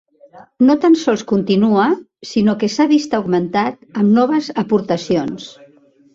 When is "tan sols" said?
0.85-1.23